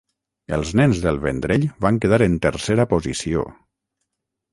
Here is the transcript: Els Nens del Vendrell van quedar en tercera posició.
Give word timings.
Els 0.55 0.69
Nens 0.79 1.01
del 1.03 1.19
Vendrell 1.25 1.67
van 1.87 1.99
quedar 2.05 2.19
en 2.29 2.39
tercera 2.47 2.87
posició. 2.95 3.45